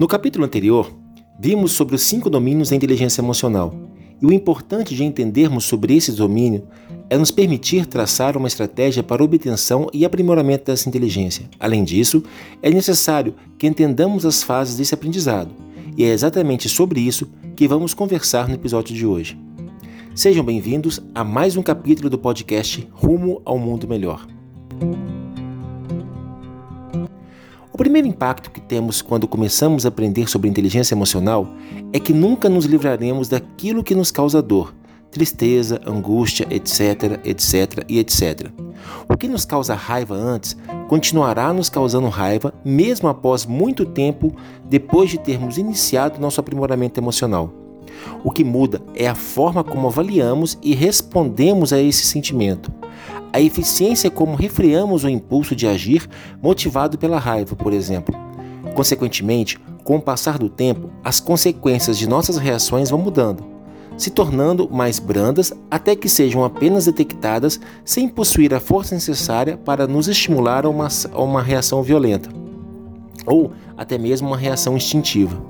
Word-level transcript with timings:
No 0.00 0.08
capítulo 0.08 0.46
anterior, 0.46 0.90
vimos 1.38 1.72
sobre 1.72 1.94
os 1.94 2.00
cinco 2.00 2.30
domínios 2.30 2.70
da 2.70 2.76
inteligência 2.76 3.20
emocional. 3.20 3.74
E 4.18 4.24
o 4.24 4.32
importante 4.32 4.94
de 4.94 5.04
entendermos 5.04 5.64
sobre 5.64 5.94
esse 5.94 6.12
domínio 6.12 6.66
é 7.10 7.18
nos 7.18 7.30
permitir 7.30 7.84
traçar 7.84 8.34
uma 8.34 8.48
estratégia 8.48 9.02
para 9.02 9.22
obtenção 9.22 9.90
e 9.92 10.06
aprimoramento 10.06 10.64
dessa 10.64 10.88
inteligência. 10.88 11.50
Além 11.60 11.84
disso, 11.84 12.22
é 12.62 12.70
necessário 12.70 13.34
que 13.58 13.66
entendamos 13.66 14.24
as 14.24 14.42
fases 14.42 14.78
desse 14.78 14.94
aprendizado. 14.94 15.50
E 15.94 16.02
é 16.02 16.08
exatamente 16.08 16.66
sobre 16.66 16.98
isso 17.02 17.30
que 17.54 17.68
vamos 17.68 17.92
conversar 17.92 18.48
no 18.48 18.54
episódio 18.54 18.96
de 18.96 19.04
hoje. 19.04 19.38
Sejam 20.14 20.42
bem-vindos 20.42 20.98
a 21.14 21.22
mais 21.22 21.58
um 21.58 21.62
capítulo 21.62 22.08
do 22.08 22.16
podcast 22.16 22.88
Rumo 22.90 23.42
ao 23.44 23.58
Mundo 23.58 23.86
Melhor. 23.86 24.26
O 27.80 27.82
primeiro 27.82 28.06
impacto 28.06 28.50
que 28.50 28.60
temos 28.60 29.00
quando 29.00 29.26
começamos 29.26 29.86
a 29.86 29.88
aprender 29.88 30.28
sobre 30.28 30.50
inteligência 30.50 30.94
emocional 30.94 31.48
é 31.94 31.98
que 31.98 32.12
nunca 32.12 32.46
nos 32.46 32.66
livraremos 32.66 33.26
daquilo 33.26 33.82
que 33.82 33.94
nos 33.94 34.10
causa 34.10 34.42
dor, 34.42 34.74
tristeza, 35.10 35.80
angústia, 35.86 36.46
etc, 36.50 37.18
etc 37.24 37.82
e 37.88 37.98
etc. 37.98 38.50
O 39.08 39.16
que 39.16 39.26
nos 39.26 39.46
causa 39.46 39.74
raiva 39.74 40.14
antes 40.14 40.54
continuará 40.88 41.54
nos 41.54 41.70
causando 41.70 42.10
raiva 42.10 42.52
mesmo 42.62 43.08
após 43.08 43.46
muito 43.46 43.86
tempo 43.86 44.36
depois 44.66 45.08
de 45.08 45.18
termos 45.18 45.56
iniciado 45.56 46.20
nosso 46.20 46.38
aprimoramento 46.38 47.00
emocional. 47.00 47.50
O 48.22 48.30
que 48.30 48.44
muda 48.44 48.82
é 48.94 49.08
a 49.08 49.14
forma 49.14 49.64
como 49.64 49.86
avaliamos 49.88 50.58
e 50.62 50.74
respondemos 50.74 51.72
a 51.72 51.80
esse 51.80 52.04
sentimento. 52.04 52.70
A 53.32 53.40
eficiência 53.40 54.08
é 54.08 54.10
como 54.10 54.34
refreamos 54.34 55.04
o 55.04 55.08
impulso 55.08 55.54
de 55.54 55.66
agir 55.66 56.08
motivado 56.42 56.98
pela 56.98 57.18
raiva, 57.18 57.54
por 57.54 57.72
exemplo. 57.72 58.14
Consequentemente, 58.74 59.58
com 59.84 59.96
o 59.96 60.00
passar 60.00 60.36
do 60.36 60.48
tempo, 60.48 60.90
as 61.04 61.20
consequências 61.20 61.96
de 61.96 62.08
nossas 62.08 62.38
reações 62.38 62.90
vão 62.90 62.98
mudando, 62.98 63.44
se 63.96 64.10
tornando 64.10 64.68
mais 64.68 64.98
brandas 64.98 65.52
até 65.70 65.94
que 65.94 66.08
sejam 66.08 66.44
apenas 66.44 66.86
detectadas 66.86 67.60
sem 67.84 68.08
possuir 68.08 68.52
a 68.52 68.60
força 68.60 68.94
necessária 68.94 69.56
para 69.56 69.86
nos 69.86 70.08
estimular 70.08 70.66
a 70.66 70.68
uma, 70.68 70.88
a 71.12 71.22
uma 71.22 71.42
reação 71.42 71.82
violenta, 71.82 72.30
ou 73.26 73.52
até 73.76 73.96
mesmo 73.96 74.26
uma 74.26 74.36
reação 74.36 74.76
instintiva. 74.76 75.40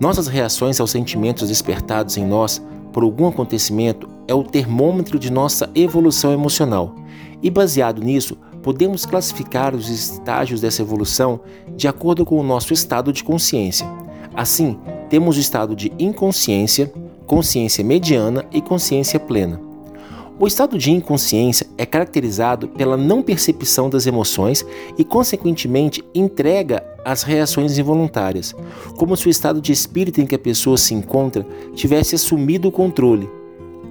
Nossas 0.00 0.26
reações 0.26 0.80
aos 0.80 0.90
sentimentos 0.90 1.48
despertados 1.48 2.16
em 2.16 2.24
nós 2.24 2.62
por 2.92 3.02
algum 3.02 3.28
acontecimento 3.28 4.15
é 4.28 4.34
o 4.34 4.42
termômetro 4.42 5.18
de 5.18 5.30
nossa 5.30 5.70
evolução 5.74 6.32
emocional. 6.32 6.94
E 7.42 7.50
baseado 7.50 8.02
nisso, 8.02 8.36
podemos 8.62 9.06
classificar 9.06 9.74
os 9.74 9.88
estágios 9.88 10.60
dessa 10.60 10.82
evolução 10.82 11.40
de 11.76 11.86
acordo 11.86 12.24
com 12.24 12.38
o 12.40 12.42
nosso 12.42 12.72
estado 12.72 13.12
de 13.12 13.22
consciência. 13.22 13.86
Assim, 14.34 14.76
temos 15.08 15.36
o 15.36 15.40
estado 15.40 15.76
de 15.76 15.92
inconsciência, 15.98 16.92
consciência 17.26 17.84
mediana 17.84 18.44
e 18.52 18.60
consciência 18.60 19.20
plena. 19.20 19.60
O 20.38 20.46
estado 20.46 20.76
de 20.76 20.90
inconsciência 20.90 21.66
é 21.78 21.86
caracterizado 21.86 22.68
pela 22.68 22.96
não 22.96 23.22
percepção 23.22 23.88
das 23.88 24.06
emoções 24.06 24.66
e, 24.98 25.04
consequentemente, 25.04 26.04
entrega 26.14 26.84
às 27.04 27.22
reações 27.22 27.78
involuntárias, 27.78 28.54
como 28.98 29.16
se 29.16 29.28
o 29.28 29.30
estado 29.30 29.62
de 29.62 29.72
espírito 29.72 30.20
em 30.20 30.26
que 30.26 30.34
a 30.34 30.38
pessoa 30.38 30.76
se 30.76 30.92
encontra 30.92 31.46
tivesse 31.74 32.14
assumido 32.16 32.68
o 32.68 32.72
controle. 32.72 33.30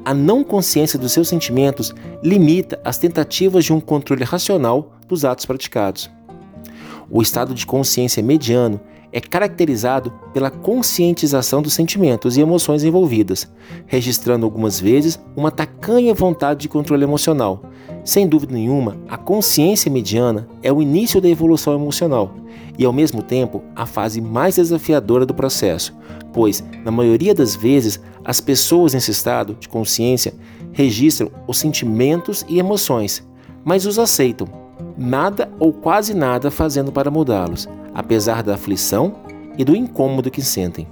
A 0.05 0.13
não 0.13 0.43
consciência 0.43 0.99
dos 0.99 1.11
seus 1.11 1.27
sentimentos 1.27 1.91
limita 2.21 2.79
as 2.83 2.99
tentativas 2.99 3.65
de 3.65 3.73
um 3.73 3.81
controle 3.81 4.23
racional 4.23 4.93
dos 5.07 5.25
atos 5.25 5.47
praticados. 5.47 6.11
O 7.09 7.23
estado 7.23 7.55
de 7.55 7.65
consciência 7.65 8.21
mediano 8.21 8.79
é 9.15 9.21
caracterizado 9.21 10.11
pela 10.33 10.51
conscientização 10.51 11.61
dos 11.61 11.73
sentimentos 11.73 12.35
e 12.35 12.41
emoções 12.41 12.83
envolvidas, 12.83 13.49
registrando 13.87 14.45
algumas 14.45 14.77
vezes 14.77 15.17
uma 15.37 15.49
tacanha 15.49 16.13
vontade 16.13 16.59
de 16.59 16.67
controle 16.67 17.05
emocional. 17.05 17.63
Sem 18.03 18.27
dúvida 18.27 18.53
nenhuma, 18.53 18.97
a 19.07 19.15
consciência 19.15 19.89
mediana 19.89 20.49
é 20.61 20.69
o 20.71 20.81
início 20.81 21.21
da 21.21 21.29
evolução 21.29 21.73
emocional 21.73 22.35
e, 22.77 22.83
ao 22.83 22.91
mesmo 22.91 23.23
tempo, 23.23 23.63
a 23.73 23.85
fase 23.85 24.19
mais 24.19 24.55
desafiadora 24.55 25.25
do 25.25 25.33
processo, 25.33 25.95
pois, 26.33 26.61
na 26.83 26.91
maioria 26.91 27.33
das 27.33 27.55
vezes, 27.55 28.01
as 28.21 28.41
pessoas 28.41 28.93
nesse 28.93 29.11
estado 29.11 29.55
de 29.57 29.69
consciência 29.69 30.33
registram 30.73 31.31
os 31.47 31.57
sentimentos 31.57 32.45
e 32.49 32.59
emoções, 32.59 33.25
mas 33.63 33.85
os 33.85 33.97
aceitam, 33.97 34.64
nada 34.97 35.49
ou 35.59 35.73
quase 35.73 36.13
nada 36.13 36.49
fazendo 36.51 36.91
para 36.91 37.11
mudá-los 37.11 37.67
apesar 37.95 38.43
da 38.43 38.55
aflição 38.55 39.15
e 39.57 39.63
do 39.63 39.73
incômodo 39.73 40.29
que 40.29 40.41
sentem. 40.41 40.85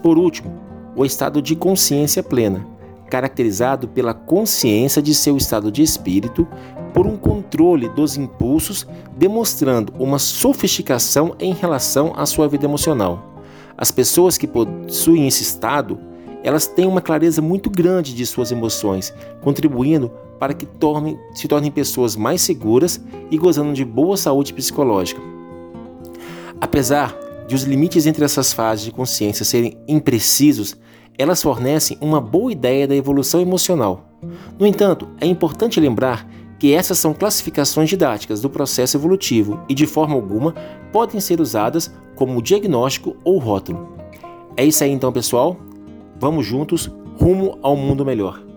Por 0.00 0.16
último, 0.16 0.54
o 0.94 1.04
estado 1.04 1.42
de 1.42 1.56
consciência 1.56 2.22
plena, 2.22 2.64
caracterizado 3.10 3.88
pela 3.88 4.14
consciência 4.14 5.02
de 5.02 5.14
seu 5.14 5.36
estado 5.36 5.70
de 5.70 5.82
espírito, 5.82 6.46
por 6.94 7.06
um 7.06 7.16
controle 7.16 7.88
dos 7.88 8.16
impulsos, 8.16 8.86
demonstrando 9.16 9.92
uma 9.98 10.18
sofisticação 10.18 11.34
em 11.40 11.52
relação 11.52 12.12
à 12.16 12.24
sua 12.24 12.46
vida 12.46 12.66
emocional. 12.66 13.34
As 13.76 13.90
pessoas 13.90 14.38
que 14.38 14.46
possuem 14.46 15.26
esse 15.26 15.42
estado, 15.42 15.98
elas 16.42 16.66
têm 16.66 16.86
uma 16.86 17.00
clareza 17.00 17.40
muito 17.40 17.70
grande 17.70 18.14
de 18.14 18.26
suas 18.26 18.50
emoções, 18.50 19.12
contribuindo 19.40 20.10
para 20.38 20.54
que 20.54 20.66
tornem, 20.66 21.18
se 21.34 21.46
tornem 21.46 21.70
pessoas 21.70 22.16
mais 22.16 22.42
seguras 22.42 23.00
e 23.30 23.38
gozando 23.38 23.72
de 23.72 23.84
boa 23.84 24.16
saúde 24.16 24.52
psicológica. 24.52 25.20
Apesar 26.60 27.16
de 27.46 27.54
os 27.54 27.62
limites 27.62 28.06
entre 28.06 28.24
essas 28.24 28.52
fases 28.52 28.84
de 28.84 28.92
consciência 28.92 29.44
serem 29.44 29.76
imprecisos, 29.86 30.76
elas 31.18 31.42
fornecem 31.42 31.96
uma 32.00 32.20
boa 32.20 32.50
ideia 32.50 32.88
da 32.88 32.96
evolução 32.96 33.40
emocional. 33.40 34.08
No 34.58 34.66
entanto, 34.66 35.08
é 35.20 35.26
importante 35.26 35.78
lembrar 35.78 36.26
que 36.58 36.72
essas 36.72 36.98
são 36.98 37.12
classificações 37.12 37.88
didáticas 37.88 38.40
do 38.40 38.48
processo 38.48 38.96
evolutivo 38.96 39.60
e, 39.68 39.74
de 39.74 39.86
forma 39.86 40.14
alguma, 40.14 40.54
podem 40.92 41.20
ser 41.20 41.40
usadas 41.40 41.92
como 42.14 42.40
diagnóstico 42.40 43.16
ou 43.24 43.38
rótulo. 43.38 43.96
É 44.56 44.64
isso 44.64 44.84
aí 44.84 44.92
então, 44.92 45.12
pessoal. 45.12 45.56
Vamos 46.22 46.46
juntos 46.46 46.88
rumo 47.18 47.58
ao 47.62 47.74
mundo 47.74 48.04
melhor. 48.04 48.51